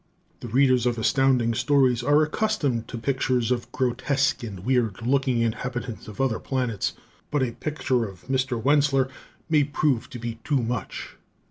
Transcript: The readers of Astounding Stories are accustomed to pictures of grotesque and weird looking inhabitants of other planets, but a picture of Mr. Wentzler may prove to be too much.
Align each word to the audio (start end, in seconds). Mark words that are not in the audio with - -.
The 0.39 0.47
readers 0.47 0.87
of 0.87 0.97
Astounding 0.97 1.53
Stories 1.53 2.01
are 2.01 2.23
accustomed 2.23 2.87
to 2.87 2.97
pictures 2.97 3.51
of 3.51 3.71
grotesque 3.71 4.41
and 4.41 4.61
weird 4.61 5.05
looking 5.05 5.41
inhabitants 5.41 6.07
of 6.07 6.19
other 6.19 6.39
planets, 6.39 6.93
but 7.29 7.43
a 7.43 7.51
picture 7.51 8.05
of 8.09 8.23
Mr. 8.23 8.59
Wentzler 8.59 9.09
may 9.47 9.63
prove 9.63 10.09
to 10.09 10.17
be 10.17 10.39
too 10.43 10.63
much. 10.63 11.17